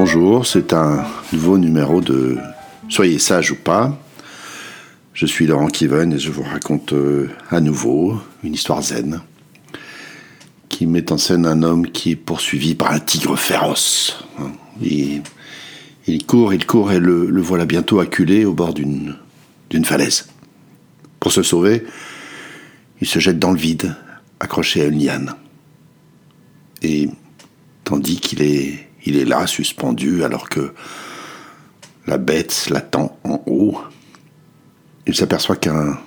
[0.00, 2.38] Bonjour, c'est un nouveau numéro de
[2.88, 4.00] Soyez sage ou pas.
[5.12, 9.20] Je suis Laurent Kiven et je vous raconte euh, à nouveau une histoire zen
[10.68, 14.24] qui met en scène un homme qui est poursuivi par un tigre féroce.
[14.84, 15.20] Et,
[16.06, 19.16] il court, il court et le voilà bientôt acculé au bord d'une
[19.84, 20.28] falaise.
[21.18, 21.84] Pour se sauver,
[23.00, 23.96] il se jette dans le vide,
[24.38, 25.34] accroché à une liane.
[26.82, 27.08] Et
[27.82, 30.72] tandis qu'il est, il est là, suspendu, alors que
[32.06, 33.80] la bête l'attend en haut,
[35.06, 35.98] il s'aperçoit qu'un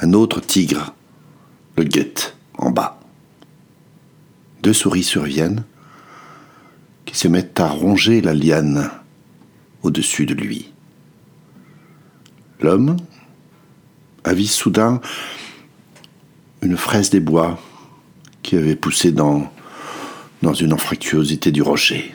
[0.00, 0.94] un autre tigre
[1.76, 2.98] le guette en bas.
[4.62, 5.64] Deux souris surviennent
[7.04, 8.90] qui se mettent à ronger la liane
[9.82, 10.72] au-dessus de lui.
[12.60, 12.96] L'homme
[14.24, 15.00] avise soudain
[16.62, 17.60] une fraise des bois
[18.42, 19.52] qui avait poussé dans,
[20.42, 22.12] dans une anfractuosité du rocher.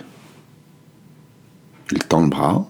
[1.92, 2.67] Il tend le bras,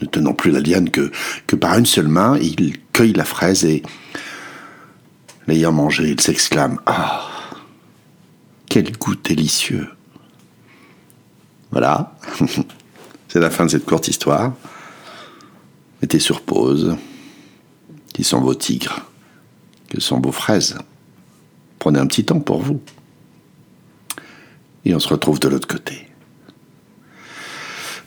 [0.00, 1.12] ne tenant plus la liane que,
[1.56, 3.82] par une seule main, il cueille la fraise et,
[5.46, 7.28] l'ayant mangée, il s'exclame Ah
[8.68, 9.88] Quel goût délicieux
[11.70, 12.16] Voilà,
[13.28, 14.54] c'est la fin de cette courte histoire.
[16.00, 16.96] Mettez sur pause.
[18.14, 19.06] Qui sont vos tigres?
[19.90, 20.78] Que sont vos fraises?
[21.78, 22.80] Prenez un petit temps pour vous.
[24.84, 26.06] Et on se retrouve de l'autre côté.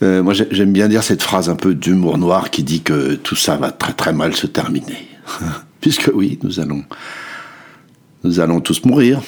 [0.01, 3.35] Euh, moi, j'aime bien dire cette phrase un peu d'humour noir qui dit que tout
[3.35, 5.07] ça va très très mal se terminer.
[5.81, 6.83] Puisque oui, nous allons,
[8.23, 9.21] nous allons tous mourir.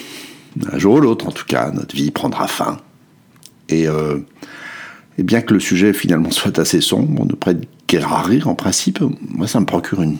[0.71, 2.77] Un jour ou l'autre, en tout cas, notre vie prendra fin.
[3.69, 4.19] Et, euh,
[5.17, 8.55] bien que le sujet finalement soit assez sombre, on ne prête guère à rire en
[8.55, 10.17] principe, moi ça me procure une,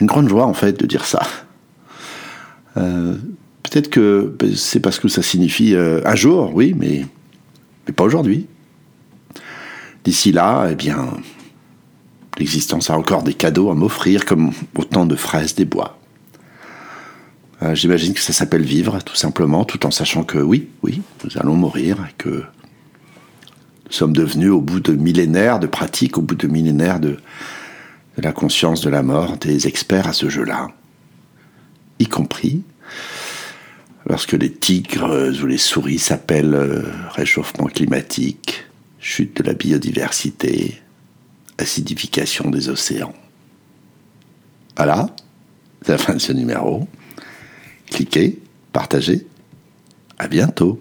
[0.00, 1.22] une grande joie en fait de dire ça.
[2.76, 3.14] Euh,
[3.68, 7.06] peut-être que c'est parce que ça signifie euh, un jour, oui, mais,
[7.86, 8.46] mais pas aujourd'hui.
[10.04, 11.08] D'ici là, eh bien,
[12.38, 15.98] l'existence a encore des cadeaux à m'offrir, comme autant de fraises des bois.
[17.62, 21.38] Euh, j'imagine que ça s'appelle vivre, tout simplement, tout en sachant que oui, oui, nous
[21.38, 22.44] allons mourir, et que
[23.86, 27.16] nous sommes devenus, au bout de millénaires de pratiques, au bout de millénaires de,
[28.16, 30.68] de la conscience de la mort des experts à ce jeu-là,
[31.98, 32.62] y compris
[34.06, 38.64] lorsque les tigres ou les souris s'appellent euh, réchauffement climatique,
[39.00, 40.80] chute de la biodiversité,
[41.58, 43.14] acidification des océans.
[44.76, 45.08] Voilà,
[45.82, 46.86] c'est la fin de ce numéro.
[47.86, 48.38] Cliquez,
[48.72, 49.26] partagez,
[50.18, 50.80] à bientôt.